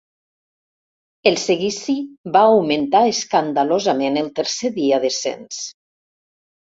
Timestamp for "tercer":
4.41-4.73